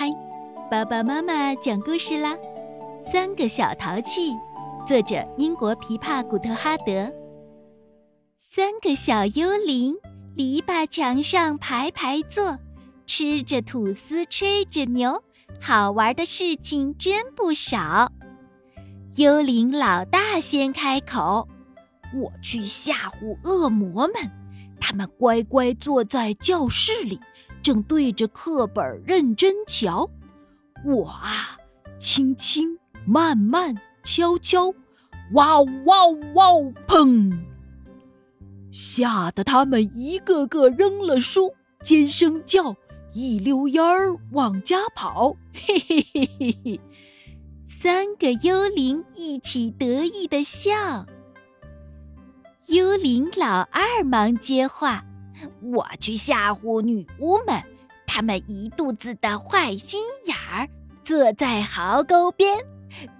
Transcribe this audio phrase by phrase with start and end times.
[0.00, 0.08] 嗨，
[0.70, 2.34] 爸爸妈妈讲故事啦！
[2.98, 4.32] 三个小淘气，
[4.86, 7.12] 作者英国琵琶古特哈德。
[8.34, 9.94] 三个小幽灵，
[10.34, 12.58] 篱笆墙上排排坐，
[13.04, 15.22] 吃着吐司，吹着牛，
[15.60, 18.10] 好玩的事情真不少。
[19.18, 21.46] 幽灵老大先开口
[22.16, 24.14] ：“我去吓唬恶魔们，
[24.80, 27.20] 他们乖乖坐在教室里。”
[27.62, 30.08] 正对着课本认真瞧，
[30.84, 31.58] 我啊，
[31.98, 34.72] 轻轻慢慢悄悄，
[35.32, 36.52] 哇哇哇！
[36.86, 37.32] 砰！
[38.72, 42.76] 吓得他们一个个扔了书，尖声叫，
[43.12, 45.36] 一溜烟儿往家跑。
[45.52, 46.80] 嘿嘿嘿嘿嘿！
[47.66, 51.06] 三个幽灵一起得意的笑。
[52.68, 55.04] 幽灵老二忙接话。
[55.60, 57.62] 我去吓唬女巫们，
[58.06, 60.68] 她们一肚子的坏心眼儿，
[61.04, 62.58] 坐在壕沟边，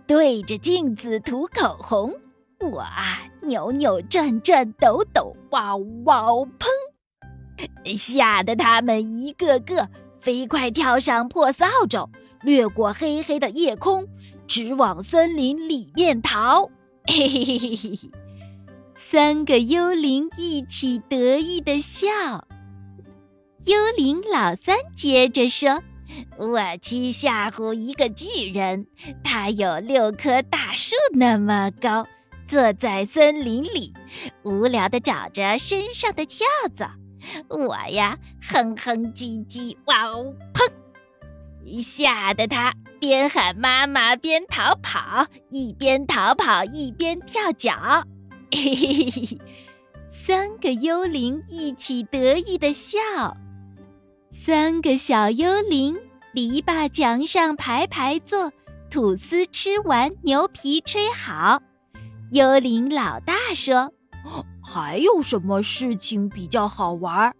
[0.06, 2.14] 对着镜子涂口红。
[2.60, 6.24] 我啊，扭扭转转，抖抖，哇哇
[6.58, 6.66] 砰！
[7.96, 12.08] 吓得他们一个个飞快跳上破扫帚，
[12.42, 14.06] 掠过黑黑的夜空，
[14.46, 16.70] 直往森林里面逃。
[17.06, 18.10] 嘿嘿嘿嘿嘿嘿。
[19.02, 22.06] 三个幽灵一起得意的笑。
[23.64, 25.82] 幽灵老三接着说
[26.36, 28.86] ：“我去吓唬一个巨人，
[29.24, 32.06] 他有六棵大树那么高，
[32.46, 33.94] 坐在森林里，
[34.44, 36.92] 无聊的找着身上的跳蚤。
[37.48, 38.18] 我呀，
[38.52, 41.82] 哼哼唧唧，哇哦，砰！
[41.82, 48.04] 吓得他边喊妈妈边逃跑，一边逃跑一边跳脚。”
[48.52, 49.38] 嘿嘿嘿嘿，
[50.08, 52.98] 三个幽灵一起得意的笑。
[54.30, 55.96] 三个小幽灵
[56.32, 58.52] 篱笆墙上排排坐，
[58.90, 61.62] 吐司吃完，牛皮吹好。
[62.32, 63.92] 幽灵老大说
[64.62, 67.34] ：“还有什么事情比较好玩？”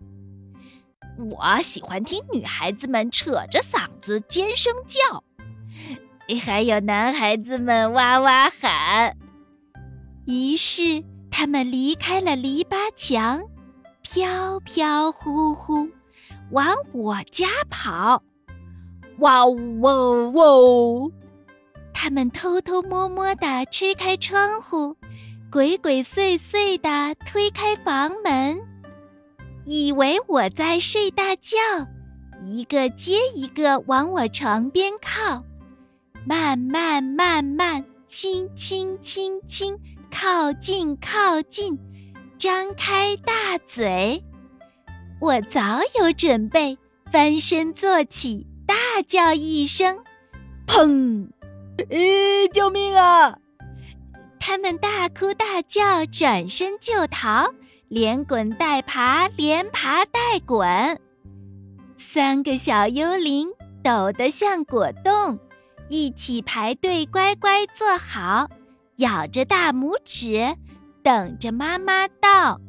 [1.30, 5.22] 我喜欢听女孩子们扯着嗓子尖声叫，
[6.44, 9.16] 还有男孩子们哇哇喊。
[10.30, 13.42] 于是，他们离开了篱笆墙，
[14.00, 15.88] 飘飘忽忽
[16.52, 18.22] 往我家跑。
[19.18, 19.92] 哇呜哇
[20.56, 21.12] 呜！
[21.92, 24.96] 他们偷偷摸摸地吹开窗户，
[25.50, 28.60] 鬼鬼祟祟地推开房门，
[29.64, 31.58] 以为我在睡大觉，
[32.40, 35.42] 一个接一个往我床边靠，
[36.24, 39.76] 慢慢慢慢，轻轻轻轻。
[40.10, 41.78] 靠近，靠近，
[42.38, 44.22] 张开大嘴！
[45.20, 46.76] 我早有准备，
[47.10, 48.74] 翻身坐起，大
[49.06, 49.98] 叫一声
[50.66, 51.28] ：“砰！”
[51.88, 53.38] 咦，救命啊！
[54.38, 57.52] 他们大哭大叫，转身就逃，
[57.88, 60.98] 连滚带爬，连爬带滚。
[61.96, 63.48] 三个小幽灵
[63.82, 65.38] 抖得像果冻，
[65.88, 68.48] 一起排队，乖乖坐好。
[69.00, 70.56] 咬着大拇指，
[71.02, 72.60] 等着妈妈到。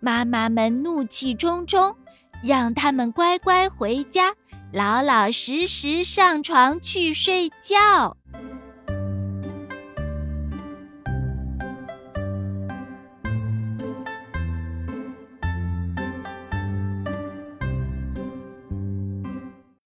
[0.00, 1.94] 妈妈们怒气冲冲，
[2.42, 4.34] 让他们乖乖回家，
[4.72, 8.16] 老老实实上床去睡觉。